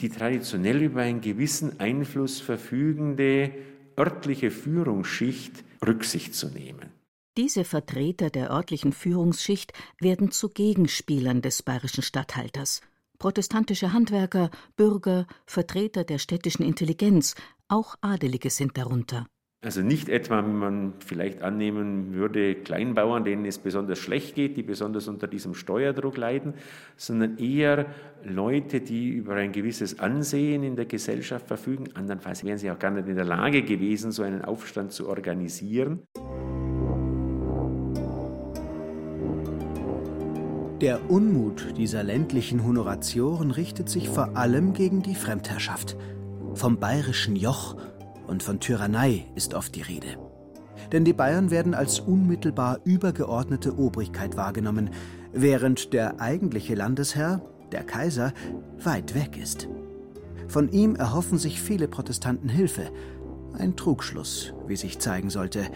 die 0.00 0.08
traditionell 0.08 0.82
über 0.82 1.02
einen 1.02 1.20
gewissen 1.20 1.80
Einfluss 1.80 2.40
verfügende 2.40 3.52
örtliche 3.98 4.50
Führungsschicht 4.50 5.64
Rücksicht 5.84 6.34
zu 6.34 6.48
nehmen. 6.48 6.90
Diese 7.36 7.64
Vertreter 7.64 8.30
der 8.30 8.50
örtlichen 8.50 8.92
Führungsschicht 8.92 9.72
werden 10.00 10.30
zu 10.30 10.48
Gegenspielern 10.48 11.42
des 11.42 11.62
bayerischen 11.62 12.02
Statthalters. 12.02 12.80
Protestantische 13.18 13.92
Handwerker, 13.92 14.50
Bürger, 14.76 15.26
Vertreter 15.46 16.04
der 16.04 16.18
städtischen 16.18 16.64
Intelligenz, 16.64 17.34
auch 17.68 17.96
Adelige 18.00 18.50
sind 18.50 18.76
darunter. 18.78 19.26
Also 19.62 19.80
nicht 19.80 20.10
etwa, 20.10 20.46
wie 20.46 20.52
man 20.52 20.92
vielleicht 20.98 21.42
annehmen 21.42 22.12
würde, 22.12 22.54
Kleinbauern, 22.56 23.24
denen 23.24 23.46
es 23.46 23.58
besonders 23.58 23.98
schlecht 23.98 24.34
geht, 24.34 24.56
die 24.56 24.62
besonders 24.62 25.08
unter 25.08 25.26
diesem 25.26 25.54
Steuerdruck 25.54 26.18
leiden, 26.18 26.54
sondern 26.96 27.38
eher 27.38 27.86
Leute, 28.22 28.80
die 28.80 29.08
über 29.08 29.34
ein 29.34 29.52
gewisses 29.52 29.98
Ansehen 29.98 30.62
in 30.62 30.76
der 30.76 30.84
Gesellschaft 30.84 31.48
verfügen. 31.48 31.86
Andernfalls 31.94 32.44
wären 32.44 32.58
sie 32.58 32.70
auch 32.70 32.78
gar 32.78 32.90
nicht 32.90 33.08
in 33.08 33.16
der 33.16 33.24
Lage 33.24 33.62
gewesen, 33.62 34.12
so 34.12 34.22
einen 34.22 34.44
Aufstand 34.44 34.92
zu 34.92 35.08
organisieren. 35.08 36.02
Der 40.82 41.10
Unmut 41.10 41.78
dieser 41.78 42.02
ländlichen 42.02 42.62
Honoratioren 42.62 43.50
richtet 43.50 43.88
sich 43.88 44.10
vor 44.10 44.36
allem 44.36 44.74
gegen 44.74 45.02
die 45.02 45.14
Fremdherrschaft. 45.14 45.96
Vom 46.52 46.78
bayerischen 46.78 47.34
Joch 47.34 47.76
und 48.26 48.42
von 48.42 48.60
Tyrannei 48.60 49.26
ist 49.34 49.54
oft 49.54 49.74
die 49.74 49.82
Rede. 49.82 50.18
Denn 50.92 51.04
die 51.04 51.12
Bayern 51.12 51.50
werden 51.50 51.74
als 51.74 52.00
unmittelbar 52.00 52.80
übergeordnete 52.84 53.78
Obrigkeit 53.78 54.36
wahrgenommen, 54.36 54.90
während 55.32 55.92
der 55.92 56.20
eigentliche 56.20 56.74
Landesherr, 56.74 57.40
der 57.72 57.84
Kaiser, 57.84 58.32
weit 58.82 59.14
weg 59.14 59.36
ist. 59.36 59.68
Von 60.48 60.68
ihm 60.70 60.94
erhoffen 60.94 61.38
sich 61.38 61.60
viele 61.60 61.88
Protestanten 61.88 62.48
Hilfe. 62.48 62.90
Ein 63.58 63.76
Trugschluss, 63.76 64.54
wie 64.66 64.76
sich 64.76 64.98
zeigen 64.98 65.30
sollte. 65.30 65.66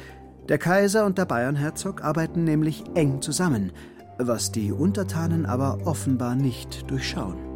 Der 0.49 0.59
Kaiser 0.59 1.07
und 1.07 1.19
der 1.19 1.25
Bayernherzog 1.25 2.05
arbeiten 2.05 2.45
nämlich 2.45 2.85
eng 2.95 3.21
zusammen, 3.23 3.73
was 4.19 4.53
die 4.53 4.71
Untertanen 4.71 5.47
aber 5.47 5.79
offenbar 5.87 6.35
nicht 6.35 6.91
durchschauen. 6.91 7.50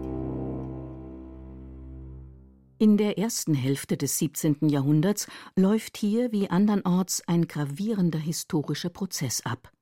In 2.84 2.98
der 2.98 3.16
ersten 3.16 3.54
Hälfte 3.54 3.96
des 3.96 4.18
17. 4.18 4.68
Jahrhunderts 4.68 5.26
läuft 5.56 5.96
hier 5.96 6.32
wie 6.32 6.50
andernorts 6.50 7.26
ein 7.26 7.48
gravierender 7.48 8.18
historischer 8.18 8.90
Prozess 8.90 9.40
ab. 9.40 9.72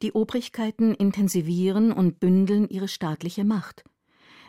Die 0.00 0.12
Obrigkeiten 0.12 0.94
intensivieren 0.94 1.92
und 1.92 2.20
bündeln 2.20 2.66
ihre 2.70 2.88
staatliche 2.88 3.44
Macht, 3.44 3.84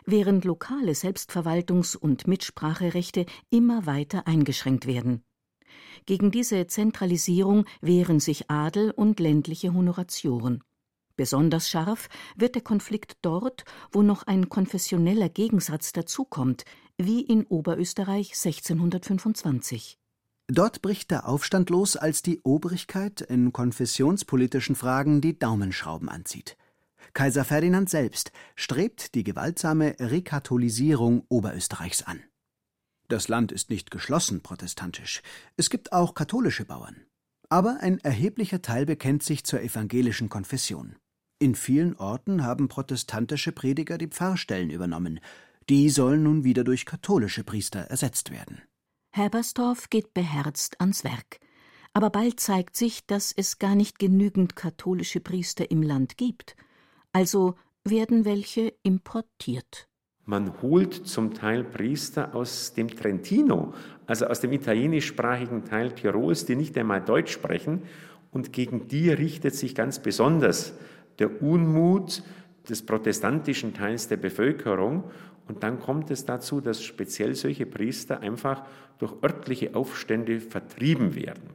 während 0.06 0.46
lokale 0.46 0.92
Selbstverwaltungs- 0.92 1.98
und 1.98 2.26
Mitspracherechte 2.26 3.26
immer 3.50 3.84
weiter 3.84 4.26
eingeschränkt 4.26 4.86
werden. 4.86 5.22
Gegen 6.06 6.30
diese 6.30 6.66
Zentralisierung 6.68 7.66
wehren 7.82 8.20
sich 8.20 8.50
Adel 8.50 8.90
und 8.90 9.20
ländliche 9.20 9.74
Honoratioren. 9.74 10.64
Besonders 11.16 11.70
scharf 11.70 12.08
wird 12.36 12.54
der 12.54 12.62
Konflikt 12.62 13.16
dort, 13.22 13.64
wo 13.90 14.02
noch 14.02 14.22
ein 14.22 14.50
konfessioneller 14.50 15.30
Gegensatz 15.30 15.92
dazukommt, 15.92 16.64
wie 16.98 17.20
in 17.20 17.44
Oberösterreich 17.44 18.32
1625. 18.32 19.98
Dort 20.48 20.80
bricht 20.80 21.10
der 21.10 21.28
Aufstand 21.28 21.70
los, 21.70 21.96
als 21.96 22.22
die 22.22 22.40
Obrigkeit 22.42 23.20
in 23.20 23.52
konfessionspolitischen 23.52 24.76
Fragen 24.76 25.20
die 25.20 25.38
Daumenschrauben 25.38 26.08
anzieht. 26.08 26.56
Kaiser 27.14 27.44
Ferdinand 27.44 27.90
selbst 27.90 28.30
strebt 28.54 29.14
die 29.14 29.24
gewaltsame 29.24 29.96
Rekatholisierung 29.98 31.24
Oberösterreichs 31.28 32.02
an. 32.02 32.20
Das 33.08 33.28
Land 33.28 33.52
ist 33.52 33.70
nicht 33.70 33.90
geschlossen 33.90 34.42
protestantisch. 34.42 35.22
Es 35.56 35.70
gibt 35.70 35.92
auch 35.92 36.14
katholische 36.14 36.64
Bauern. 36.64 37.06
Aber 37.48 37.78
ein 37.80 37.98
erheblicher 38.00 38.62
Teil 38.62 38.86
bekennt 38.86 39.22
sich 39.22 39.44
zur 39.44 39.62
evangelischen 39.62 40.28
Konfession. 40.28 40.96
In 41.38 41.54
vielen 41.54 41.96
Orten 41.96 42.44
haben 42.44 42.68
protestantische 42.68 43.52
Prediger 43.52 43.98
die 43.98 44.08
Pfarrstellen 44.08 44.70
übernommen. 44.70 45.20
Die 45.68 45.90
sollen 45.90 46.22
nun 46.22 46.44
wieder 46.44 46.62
durch 46.62 46.86
katholische 46.86 47.42
Priester 47.42 47.80
ersetzt 47.80 48.30
werden. 48.30 48.62
Herbersdorf 49.10 49.90
geht 49.90 50.14
beherzt 50.14 50.80
ans 50.80 51.02
Werk. 51.02 51.40
Aber 51.92 52.10
bald 52.10 52.38
zeigt 52.38 52.76
sich, 52.76 53.06
dass 53.06 53.32
es 53.32 53.58
gar 53.58 53.74
nicht 53.74 53.98
genügend 53.98 54.54
katholische 54.54 55.20
Priester 55.20 55.70
im 55.70 55.82
Land 55.82 56.16
gibt. 56.18 56.54
Also 57.12 57.54
werden 57.82 58.24
welche 58.24 58.74
importiert. 58.82 59.88
Man 60.24 60.60
holt 60.60 60.92
zum 60.92 61.34
Teil 61.34 61.64
Priester 61.64 62.34
aus 62.34 62.74
dem 62.74 62.88
Trentino, 62.88 63.74
also 64.06 64.26
aus 64.26 64.40
dem 64.40 64.52
italienischsprachigen 64.52 65.64
Teil 65.64 65.92
Tirols, 65.92 66.46
die 66.46 66.56
nicht 66.56 66.76
einmal 66.76 67.00
Deutsch 67.00 67.32
sprechen. 67.32 67.82
Und 68.30 68.52
gegen 68.52 68.88
die 68.88 69.10
richtet 69.10 69.54
sich 69.54 69.74
ganz 69.74 70.00
besonders 70.00 70.74
der 71.18 71.42
Unmut 71.42 72.22
des 72.68 72.84
protestantischen 72.84 73.72
Teils 73.72 74.08
der 74.08 74.16
Bevölkerung. 74.16 75.04
Und 75.48 75.62
dann 75.62 75.78
kommt 75.78 76.10
es 76.10 76.24
dazu, 76.24 76.60
dass 76.60 76.82
speziell 76.82 77.34
solche 77.34 77.66
Priester 77.66 78.20
einfach 78.20 78.64
durch 78.98 79.14
örtliche 79.22 79.74
Aufstände 79.74 80.40
vertrieben 80.40 81.14
werden. 81.14 81.50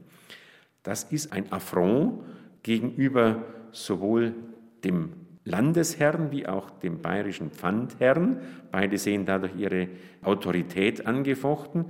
Das 0.83 1.03
ist 1.03 1.33
ein 1.33 1.51
Affront 1.51 2.23
gegenüber 2.63 3.43
sowohl 3.71 4.33
dem 4.83 5.13
Landesherrn 5.43 6.31
wie 6.31 6.47
auch 6.47 6.69
dem 6.69 7.01
bayerischen 7.01 7.51
Pfandherrn. 7.51 8.39
Beide 8.71 8.97
sehen 8.97 9.25
dadurch 9.25 9.55
ihre 9.55 9.87
Autorität 10.21 11.05
angefochten. 11.05 11.85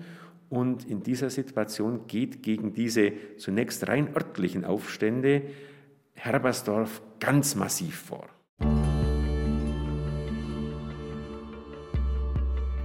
Und 0.50 0.86
in 0.86 1.04
dieser 1.04 1.30
Situation 1.30 2.08
geht 2.08 2.44
gegen 2.44 2.74
diese 2.74 3.14
zunächst 3.38 3.88
rein 3.88 4.14
örtlichen 4.16 4.66
Aufstände 4.66 5.44
Herbersdorf 6.14 7.02
ganz 7.20 7.56
massiv 7.56 7.96
vor. 7.96 8.28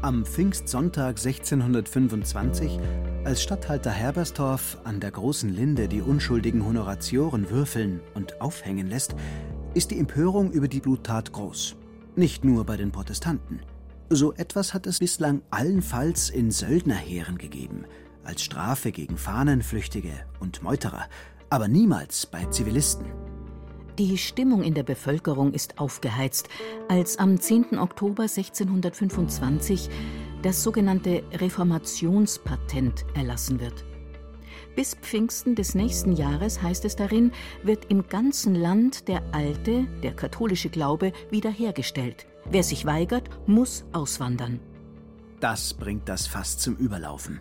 Am 0.02 0.26
Pfingstsonntag 0.26 1.16
1625, 1.18 2.78
als 3.24 3.42
Statthalter 3.42 3.90
Herbersdorf 3.90 4.76
an 4.84 5.00
der 5.00 5.10
großen 5.10 5.48
Linde 5.48 5.88
die 5.88 6.02
unschuldigen 6.02 6.64
Honoratioren 6.64 7.50
würfeln 7.50 8.00
und 8.14 8.40
aufhängen 8.40 8.88
lässt, 8.88 9.16
ist 9.74 9.90
die 9.90 9.98
Empörung 9.98 10.52
über 10.52 10.68
die 10.68 10.80
Bluttat 10.80 11.32
groß. 11.32 11.76
Nicht 12.14 12.44
nur 12.44 12.64
bei 12.64 12.76
den 12.76 12.92
Protestanten. 12.92 13.60
So 14.10 14.34
etwas 14.34 14.74
hat 14.74 14.86
es 14.86 14.98
bislang 14.98 15.40
allenfalls 15.50 16.28
in 16.30 16.50
Söldnerheeren 16.50 17.38
gegeben, 17.38 17.84
als 18.22 18.42
Strafe 18.42 18.92
gegen 18.92 19.16
Fahnenflüchtige 19.16 20.12
und 20.40 20.62
Meuterer, 20.62 21.06
aber 21.48 21.68
niemals 21.68 22.26
bei 22.26 22.44
Zivilisten. 22.44 23.06
Die 23.98 24.18
Stimmung 24.18 24.62
in 24.62 24.74
der 24.74 24.82
Bevölkerung 24.82 25.54
ist 25.54 25.78
aufgeheizt, 25.78 26.50
als 26.88 27.18
am 27.18 27.40
10. 27.40 27.78
Oktober 27.78 28.24
1625 28.24 29.88
das 30.42 30.62
sogenannte 30.62 31.22
Reformationspatent 31.32 33.06
erlassen 33.14 33.58
wird. 33.58 33.86
Bis 34.74 34.94
Pfingsten 34.96 35.54
des 35.54 35.74
nächsten 35.74 36.12
Jahres, 36.12 36.60
heißt 36.60 36.84
es 36.84 36.94
darin, 36.94 37.32
wird 37.62 37.86
im 37.86 38.06
ganzen 38.06 38.54
Land 38.54 39.08
der 39.08 39.22
alte, 39.32 39.86
der 40.02 40.14
katholische 40.14 40.68
Glaube 40.68 41.12
wiederhergestellt. 41.30 42.26
Wer 42.50 42.64
sich 42.64 42.84
weigert, 42.84 43.30
muss 43.46 43.86
auswandern. 43.94 44.60
Das 45.40 45.72
bringt 45.72 46.06
das 46.10 46.26
Fass 46.26 46.58
zum 46.58 46.76
Überlaufen. 46.76 47.40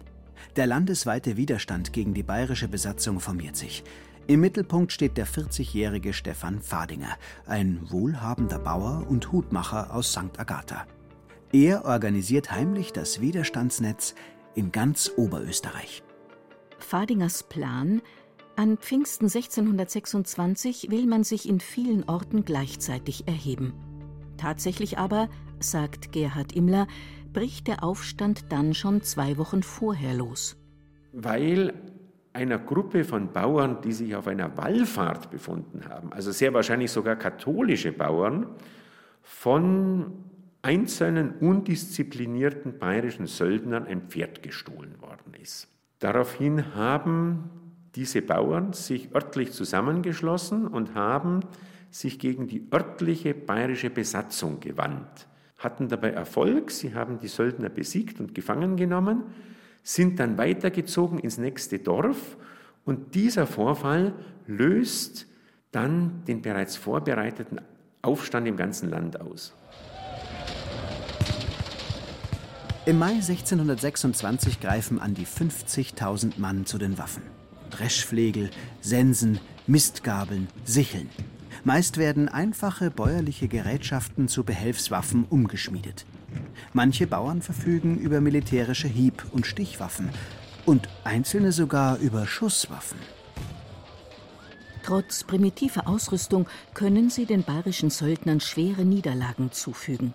Der 0.55 0.67
landesweite 0.67 1.35
Widerstand 1.35 1.91
gegen 1.91 2.13
die 2.13 2.23
bayerische 2.23 2.69
Besatzung 2.69 3.19
formiert 3.19 3.57
sich. 3.57 3.83
Im 4.27 4.41
Mittelpunkt 4.41 4.91
steht 4.91 5.17
der 5.17 5.27
40-jährige 5.27 6.11
Stefan 6.11 6.59
Fadinger, 6.59 7.15
ein 7.45 7.79
wohlhabender 7.91 8.57
Bauer 8.57 9.05
und 9.07 9.31
Hutmacher 9.31 9.93
aus 9.93 10.13
St. 10.13 10.39
Agatha. 10.39 10.87
Er 11.53 11.85
organisiert 11.85 12.51
heimlich 12.51 12.91
das 12.91 13.21
Widerstandsnetz 13.21 14.15
in 14.55 14.71
ganz 14.71 15.11
Oberösterreich. 15.15 16.01
Fadingers 16.79 17.43
Plan 17.43 18.01
an 18.55 18.77
Pfingsten 18.77 19.25
1626 19.25 20.87
will 20.89 21.05
man 21.05 21.23
sich 21.23 21.47
in 21.47 21.59
vielen 21.59 22.09
Orten 22.09 22.45
gleichzeitig 22.45 23.27
erheben. 23.27 23.73
Tatsächlich 24.37 24.97
aber, 24.97 25.29
sagt 25.59 26.11
Gerhard 26.11 26.53
Immler, 26.53 26.87
bricht 27.31 27.67
der 27.67 27.83
Aufstand 27.83 28.51
dann 28.51 28.73
schon 28.73 29.03
zwei 29.03 29.37
Wochen 29.37 29.61
vorher 29.61 30.15
los. 30.15 30.57
Weil 31.11 31.73
einer 32.35 32.59
Gruppe 32.59 33.03
von 33.03 33.31
Bauern, 33.31 33.81
die 33.81 33.93
sich 33.93 34.15
auf 34.15 34.27
einer 34.27 34.57
Wallfahrt 34.57 35.31
befunden 35.31 35.87
haben, 35.89 36.11
also 36.11 36.31
sehr 36.31 36.53
wahrscheinlich 36.53 36.91
sogar 36.91 37.15
katholische 37.15 37.91
Bauern, 37.91 38.47
von 39.21 40.11
einzelnen 40.61 41.35
undisziplinierten 41.39 42.77
bayerischen 42.77 43.27
Söldnern 43.27 43.85
ein 43.85 44.01
Pferd 44.03 44.43
gestohlen 44.43 45.01
worden 45.01 45.33
ist. 45.41 45.67
Daraufhin 45.99 46.75
haben 46.75 47.49
diese 47.95 48.21
Bauern 48.21 48.73
sich 48.73 49.15
örtlich 49.15 49.51
zusammengeschlossen 49.51 50.67
und 50.67 50.93
haben 50.93 51.41
sich 51.89 52.19
gegen 52.19 52.47
die 52.47 52.67
örtliche 52.73 53.33
bayerische 53.33 53.89
Besatzung 53.89 54.59
gewandt, 54.59 55.27
hatten 55.57 55.87
dabei 55.87 56.09
Erfolg, 56.09 56.71
sie 56.71 56.93
haben 56.93 57.19
die 57.19 57.29
Söldner 57.29 57.69
besiegt 57.69 58.19
und 58.19 58.35
gefangen 58.35 58.75
genommen, 58.75 59.23
sind 59.85 60.19
dann 60.19 60.37
weitergezogen 60.37 61.19
ins 61.19 61.37
nächste 61.37 61.77
Dorf 61.77 62.37
und 62.85 63.13
dieser 63.13 63.45
Vorfall 63.45 64.13
löst 64.47 65.27
dann 65.71 66.23
den 66.27 66.41
bereits 66.41 66.75
vorbereiteten 66.75 67.61
Aufstand 68.01 68.47
im 68.47 68.57
ganzen 68.57 68.89
Land 68.89 69.21
aus. 69.21 69.53
Im 72.87 72.97
Mai 72.97 73.13
1626 73.13 74.59
greifen 74.59 74.99
an 74.99 75.13
die 75.13 75.25
50.000 75.25 76.39
Mann 76.39 76.65
zu 76.65 76.77
den 76.79 76.97
Waffen. 76.97 77.23
Dreschflegel, 77.69 78.49
Sensen, 78.81 79.39
Mistgabeln, 79.67 80.47
Sicheln. 80.63 81.09
Meist 81.63 81.97
werden 81.97 82.27
einfache 82.27 82.89
bäuerliche 82.89 83.47
Gerätschaften 83.47 84.27
zu 84.27 84.43
Behelfswaffen 84.43 85.25
umgeschmiedet. 85.29 86.05
Manche 86.73 87.07
Bauern 87.07 87.41
verfügen 87.41 87.97
über 87.97 88.21
militärische 88.21 88.87
Hieb- 88.87 89.25
und 89.31 89.45
Stichwaffen 89.45 90.09
und 90.65 90.89
einzelne 91.03 91.51
sogar 91.51 91.97
über 91.99 92.25
Schusswaffen. 92.27 92.97
Trotz 94.83 95.23
primitiver 95.23 95.87
Ausrüstung 95.87 96.47
können 96.73 97.09
sie 97.09 97.25
den 97.25 97.43
bayerischen 97.43 97.89
Söldnern 97.89 98.39
schwere 98.39 98.85
Niederlagen 98.85 99.51
zufügen. 99.51 100.13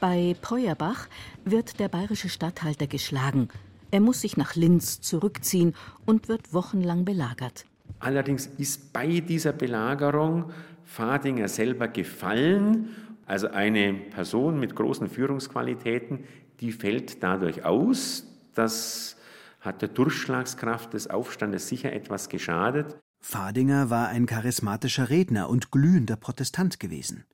Bei 0.00 0.36
Peuerbach 0.40 1.08
wird 1.44 1.80
der 1.80 1.88
bayerische 1.88 2.28
Statthalter 2.28 2.86
geschlagen. 2.86 3.48
Er 3.90 4.00
muss 4.00 4.20
sich 4.20 4.36
nach 4.36 4.54
Linz 4.54 5.00
zurückziehen 5.00 5.74
und 6.06 6.28
wird 6.28 6.52
wochenlang 6.52 7.04
belagert. 7.04 7.64
Allerdings 7.98 8.46
ist 8.46 8.92
bei 8.92 9.20
dieser 9.20 9.52
Belagerung 9.52 10.52
Fadinger 10.84 11.48
selber 11.48 11.88
gefallen 11.88 12.90
also 13.28 13.48
eine 13.48 13.92
Person 13.92 14.58
mit 14.58 14.74
großen 14.74 15.08
Führungsqualitäten, 15.08 16.24
die 16.60 16.72
fällt 16.72 17.22
dadurch 17.22 17.64
aus. 17.64 18.26
Das 18.54 19.16
hat 19.60 19.82
der 19.82 19.90
Durchschlagskraft 19.90 20.94
des 20.94 21.08
Aufstandes 21.08 21.68
sicher 21.68 21.92
etwas 21.92 22.28
geschadet. 22.30 22.98
Fadinger 23.20 23.90
war 23.90 24.08
ein 24.08 24.26
charismatischer 24.26 25.10
Redner 25.10 25.50
und 25.50 25.70
glühender 25.70 26.16
Protestant 26.16 26.80
gewesen. 26.80 27.24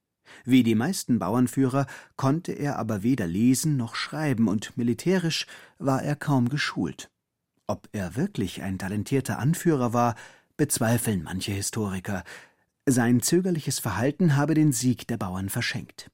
Wie 0.45 0.65
die 0.65 0.75
meisten 0.75 1.21
Bauernführer 1.21 1.87
konnte 2.17 2.53
er 2.53 2.77
aber 2.77 3.03
weder 3.03 3.27
lesen 3.27 3.77
noch 3.77 3.95
schreiben 3.95 4.49
und 4.49 4.77
militärisch 4.77 5.47
war 5.79 6.03
er 6.03 6.17
kaum 6.17 6.49
geschult. 6.49 7.09
Ob 7.67 7.89
er 7.93 8.17
wirklich 8.17 8.63
ein 8.63 8.79
talentierter 8.79 9.39
Anführer 9.39 9.93
war, 9.93 10.17
bezweifeln 10.57 11.23
manche 11.23 11.53
Historiker, 11.53 12.25
sein 12.87 13.23
zögerliches 13.23 13.79
Verhalten 13.79 14.37
habe 14.37 14.55
den 14.55 14.73
Sieg 14.73 15.07
der 15.09 15.17
Bauern 15.17 15.49
verschenkt. 15.49 16.11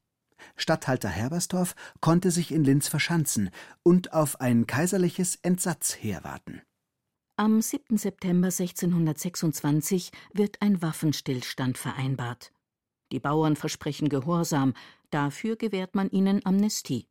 Statthalter 0.57 1.09
Herbersdorf 1.09 1.75
konnte 2.01 2.31
sich 2.31 2.53
in 2.53 2.65
Linz 2.65 2.89
verschanzen 2.89 3.51
und 3.83 4.13
auf 4.13 4.41
ein 4.41 4.67
kaiserliches 4.67 5.37
Entsatzheer 5.43 6.25
warten. 6.25 6.63
Am 7.37 7.63
7. 7.63 7.97
September 7.97 8.49
1626 8.49 10.13
wird 10.33 10.61
ein 10.61 10.83
Waffenstillstand 10.83 11.79
vereinbart. 11.79 12.53
Die 13.13 13.21
Bauern 13.21 13.57
versprechen 13.57 14.09
Gehorsam, 14.09 14.75
dafür 15.11 15.57
gewährt 15.57 15.95
man 15.95 16.11
ihnen 16.11 16.45
Amnestie. 16.45 17.07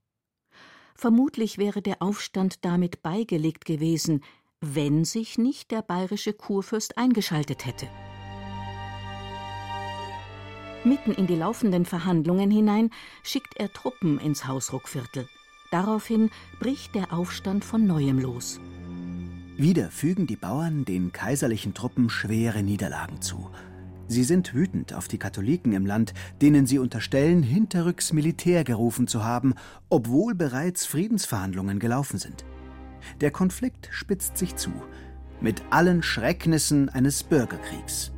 Vermutlich 0.96 1.58
wäre 1.58 1.82
der 1.82 2.02
Aufstand 2.02 2.64
damit 2.64 3.02
beigelegt 3.02 3.66
gewesen, 3.66 4.24
wenn 4.62 5.06
sich 5.06 5.38
nicht 5.38 5.72
der 5.72 5.82
bayerische 5.82 6.34
Kurfürst 6.34 6.98
eingeschaltet 6.98 7.66
hätte. 7.66 7.88
Mitten 10.84 11.12
in 11.12 11.28
die 11.28 11.36
laufenden 11.36 11.86
Verhandlungen 11.86 12.50
hinein 12.50 12.90
schickt 13.22 13.58
er 13.58 13.72
Truppen 13.72 14.20
ins 14.20 14.48
Hausruckviertel. 14.48 15.28
Daraufhin 15.72 16.32
bricht 16.60 16.96
der 16.96 17.14
Aufstand 17.14 17.66
von 17.66 17.86
neuem 17.86 18.18
los. 18.18 18.60
Wieder 19.58 19.92
fügen 19.92 20.26
die 20.26 20.38
Bauern 20.38 20.86
den 20.86 21.12
kaiserlichen 21.12 21.74
Truppen 21.74 22.10
schwere 22.10 22.64
Niederlagen 22.64 23.22
zu. 23.22 23.50
Sie 24.08 24.24
sind 24.24 24.54
wütend 24.56 24.94
auf 24.94 25.08
die 25.08 25.20
Katholiken 25.20 25.74
im 25.74 25.86
Land, 25.86 26.14
denen 26.42 26.66
sie 26.66 26.80
unterstellen, 26.80 27.44
hinterrücks 27.44 28.14
Militär 28.14 28.64
gerufen 28.64 29.06
zu 29.08 29.24
haben, 29.24 29.54
obwohl 29.90 30.34
bereits 30.34 30.86
Friedensverhandlungen 30.86 31.80
gelaufen 31.80 32.18
sind. 32.18 32.46
Der 33.22 33.32
Konflikt 33.32 33.90
spitzt 33.92 34.38
sich 34.38 34.56
zu. 34.56 34.72
mit 35.42 35.62
allen 35.70 36.04
Schrecknissen 36.04 36.90
eines 36.90 37.24
Bürgerkriegs. 37.24 38.12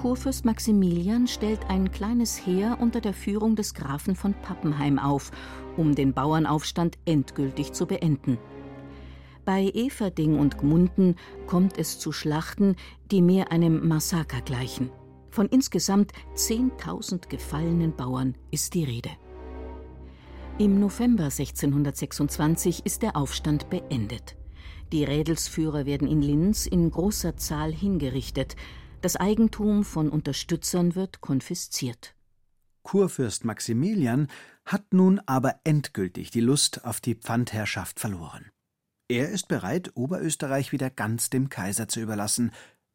Kurfürst 0.00 0.44
Maximilian 0.44 1.26
stellt 1.26 1.68
ein 1.68 1.90
kleines 1.90 2.46
Heer 2.46 2.78
unter 2.80 3.00
der 3.00 3.12
Führung 3.12 3.56
des 3.56 3.74
Grafen 3.74 4.14
von 4.14 4.32
Pappenheim 4.32 4.98
auf, 4.98 5.32
um 5.76 5.96
den 5.96 6.12
Bauernaufstand 6.14 6.96
endgültig 7.04 7.72
zu 7.72 7.86
beenden. 7.86 8.38
Bei 9.44 9.64
Everding 9.74 10.38
und 10.38 10.58
Gmunden 10.58 11.16
kommt 11.46 11.78
es 11.78 11.98
zu 11.98 12.12
Schlachten, 12.12 12.76
die 13.10 13.22
mehr 13.22 13.50
einem 13.50 13.88
Massaker 13.88 14.40
gleichen. 14.40 14.90
Von 15.30 15.46
insgesamt 15.46 16.12
10.000 16.36 17.28
gefallenen 17.28 17.96
Bauern 17.96 18.36
ist 18.52 18.74
die 18.74 18.84
Rede. 18.84 19.10
Im 20.58 20.78
November 20.78 21.24
1626 21.24 22.84
ist 22.84 23.02
der 23.02 23.16
Aufstand 23.16 23.68
beendet. 23.68 24.36
Die 24.92 25.04
Rädelsführer 25.04 25.86
werden 25.86 26.06
in 26.06 26.22
Linz 26.22 26.66
in 26.66 26.90
großer 26.90 27.36
Zahl 27.36 27.72
hingerichtet. 27.72 28.54
Das 29.00 29.14
Eigentum 29.14 29.84
von 29.84 30.08
Unterstützern 30.08 30.96
wird 30.96 31.20
konfisziert. 31.20 32.16
Kurfürst 32.82 33.44
Maximilian 33.44 34.26
hat 34.64 34.92
nun 34.92 35.20
aber 35.24 35.60
endgültig 35.62 36.32
die 36.32 36.40
Lust 36.40 36.84
auf 36.84 37.00
die 37.00 37.14
Pfandherrschaft 37.14 38.00
verloren. 38.00 38.50
Er 39.08 39.28
ist 39.28 39.46
bereit, 39.46 39.92
Oberösterreich 39.94 40.72
wieder 40.72 40.90
ganz 40.90 41.30
dem 41.30 41.48
Kaiser 41.48 41.86
zu 41.86 42.00
überlassen, 42.00 42.50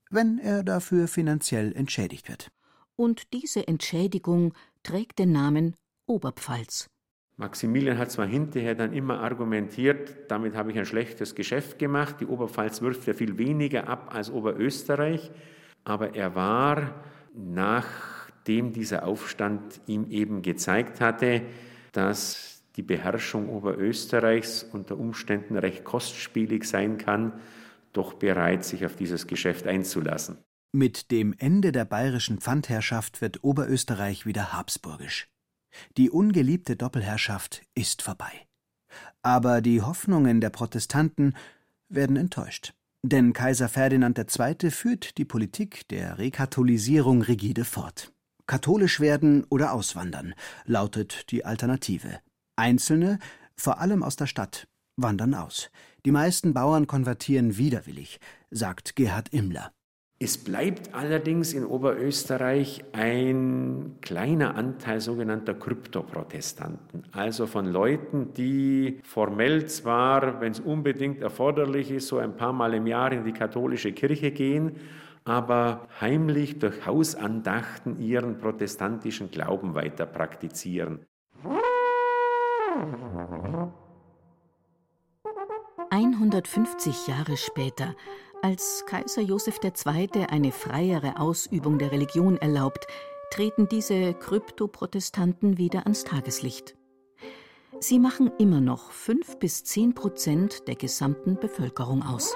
wenn 0.10 0.39
er 0.39 0.63
dafür 0.63 1.08
finanziell 1.08 1.74
entschädigt 1.74 2.28
wird. 2.28 2.52
Und 2.98 3.34
diese 3.34 3.68
Entschädigung 3.68 4.54
trägt 4.84 5.20
den 5.20 5.32
Namen 5.32 5.76
Oberpfalz. 6.06 6.88
Maximilian 7.38 7.98
hat 7.98 8.12
zwar 8.12 8.28
hinterher 8.28 8.76
dann 8.76 8.94
immer 8.94 9.22
argumentiert, 9.22 10.30
damit 10.30 10.54
habe 10.54 10.72
ich 10.72 10.78
ein 10.78 10.86
schlechtes 10.86 11.34
Geschäft 11.34 11.80
gemacht, 11.80 12.18
die 12.20 12.28
Oberpfalz 12.28 12.82
wirft 12.82 13.08
ja 13.08 13.13
viel 13.13 13.38
weniger 13.38 13.88
ab 13.88 14.13
als 14.13 14.30
Oberösterreich, 14.30 15.32
aber 15.84 16.15
er 16.15 16.36
war, 16.36 17.04
nachdem 17.34 18.74
dieser 18.74 19.06
Aufstand 19.06 19.82
ihm 19.86 20.10
eben 20.10 20.41
gezeigt 20.41 21.02
hatte, 21.02 21.41
dass 21.91 22.63
die 22.76 22.82
Beherrschung 22.82 23.50
Oberösterreichs 23.50 24.63
unter 24.63 24.98
Umständen 24.98 25.58
recht 25.58 25.84
kostspielig 25.84 26.65
sein 26.65 26.98
kann, 26.98 27.34
doch 27.91 28.13
bereit, 28.13 28.65
sich 28.65 28.86
auf 28.86 28.96
dieses 28.96 29.28
Geschäft 29.28 29.67
einzulassen. 29.67 30.38
Mit 30.72 31.12
dem 31.12 31.36
Ende 31.38 31.72
der 31.72 31.86
bayerischen 31.86 32.39
Pfandherrschaft 32.39 33.22
wird 33.22 33.43
Oberösterreich 33.43 34.26
wieder 34.26 34.54
habsburgisch. 34.54 35.28
Die 35.98 36.10
ungeliebte 36.10 36.76
Doppelherrschaft 36.76 37.62
ist 37.76 38.02
vorbei. 38.02 38.32
Aber 39.22 39.62
die 39.62 39.82
Hoffnungen 39.82 40.41
der 40.41 40.50
Protestanten 40.50 41.36
werden 41.89 42.15
enttäuscht. 42.15 42.74
Denn 43.06 43.34
Kaiser 43.34 43.68
Ferdinand 43.68 44.18
II. 44.18 44.72
führt 44.72 45.18
die 45.18 45.26
Politik 45.26 45.88
der 45.89 46.18
Rekatholisierung 46.18 47.22
rigide 47.22 47.66
fort. 47.66 48.13
Katholisch 48.48 49.02
werden 49.02 49.44
oder 49.50 49.74
auswandern, 49.74 50.34
lautet 50.66 51.30
die 51.32 51.44
Alternative. 51.44 52.22
Einzelne, 52.56 53.20
vor 53.58 53.80
allem 53.80 54.04
aus 54.04 54.16
der 54.16 54.28
Stadt, 54.28 54.68
wandern 54.96 55.34
aus. 55.34 55.70
Die 56.06 56.12
meisten 56.12 56.54
Bauern 56.54 56.88
konvertieren 56.88 57.58
widerwillig, 57.58 58.20
sagt 58.52 58.96
Gerhard 58.96 59.30
Immler. 59.30 59.74
Es 60.23 60.38
bleibt 60.38 60.95
allerdings 60.95 61.51
in 61.51 61.65
Oberösterreich 61.65 62.86
ein 62.93 63.97
kleiner 63.99 64.55
Anteil 64.55 65.01
sogenannter 65.01 65.53
Kryptoprotestanten, 65.53 67.03
also 67.12 67.45
von 67.45 67.65
Leuten, 67.65 68.33
die 68.33 69.01
formell 69.03 69.65
zwar, 69.65 70.39
wenn 70.39 70.53
es 70.53 70.62
unbedingt 70.62 71.21
erforderlich 71.21 71.91
ist, 71.91 72.07
so 72.07 72.19
ein 72.19 72.38
paar 72.38 72.53
Mal 72.53 72.73
im 72.73 72.88
Jahr 72.88 73.12
in 73.12 73.25
die 73.25 73.33
katholische 73.33 73.91
Kirche 73.91 74.31
gehen, 74.31 74.77
aber 75.25 75.89
heimlich 75.99 76.57
durch 76.57 76.86
Hausandachten 76.86 77.99
ihren 77.99 78.38
protestantischen 78.38 79.29
Glauben 79.29 79.75
weiter 79.75 80.05
praktizieren. 80.05 81.05
150 85.89 87.07
Jahre 87.07 87.36
später 87.36 87.93
als 88.43 88.84
Kaiser 88.86 89.21
Joseph 89.21 89.60
II. 89.63 90.25
eine 90.29 90.51
freiere 90.51 91.17
Ausübung 91.17 91.79
der 91.79 91.93
Religion 91.93 92.36
erlaubt, 92.36 92.86
treten 93.32 93.69
diese 93.69 94.13
Kryptoprotestanten 94.13 95.58
wieder 95.58 95.84
ans 95.84 96.03
Tageslicht. 96.03 96.75
Sie 97.79 97.99
machen 97.99 98.32
immer 98.39 98.60
noch 98.60 98.91
fünf 98.91 99.39
bis 99.39 99.63
zehn 99.63 99.95
Prozent 99.95 100.67
der 100.67 100.75
gesamten 100.75 101.39
Bevölkerung 101.39 102.03
aus. 102.03 102.36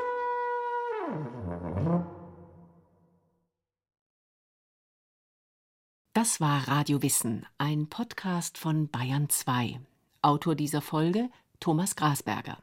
Das 6.14 6.40
war 6.40 6.68
Radio 6.70 7.02
Wissen, 7.02 7.46
ein 7.58 7.90
Podcast 7.90 8.58
von 8.58 8.88
Bayern 8.88 9.30
2. 9.30 9.82
Autor 10.22 10.56
dieser 10.56 10.82
Folge 10.82 11.30
Thomas 11.60 11.98
Grasberger. 11.98 12.58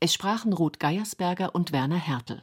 Es 0.00 0.14
sprachen 0.14 0.54
Ruth 0.54 0.80
Geiersberger 0.80 1.54
und 1.54 1.72
Werner 1.72 1.96
Hertel. 1.98 2.42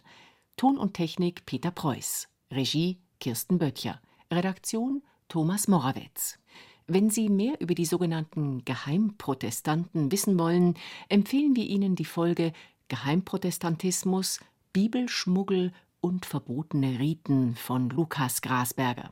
Ton 0.58 0.78
und 0.78 0.94
Technik 0.94 1.46
Peter 1.46 1.72
Preuß. 1.72 2.28
Regie 2.52 3.00
Kirsten 3.20 3.58
Böttcher. 3.58 4.00
Redaktion 4.32 5.02
Thomas 5.28 5.68
Morawetz. 5.68 6.38
Wenn 6.86 7.10
Sie 7.10 7.30
mehr 7.30 7.60
über 7.60 7.76
die 7.76 7.86
sogenannten 7.86 8.64
Geheimprotestanten 8.66 10.12
wissen 10.12 10.38
wollen, 10.38 10.76
empfehlen 11.10 11.56
wir 11.56 11.66
Ihnen 11.66 11.96
die 11.96 12.06
Folge 12.06 12.54
Geheimprotestantismus, 12.90 14.40
Bibelschmuggel 14.74 15.72
und 16.02 16.26
verbotene 16.26 17.00
Riten 17.00 17.56
von 17.56 17.90
Lukas 17.90 18.42
Grasberger. 18.42 19.12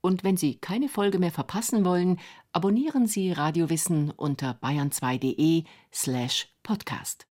Und 0.00 0.24
wenn 0.24 0.36
Sie 0.36 0.56
keine 0.56 0.88
Folge 0.88 1.18
mehr 1.18 1.30
verpassen 1.30 1.84
wollen, 1.84 2.18
abonnieren 2.52 3.06
Sie 3.06 3.32
Radiowissen 3.32 4.10
unter 4.10 4.52
bayern2.de 4.62 5.64
slash 5.92 6.48
podcast. 6.62 7.26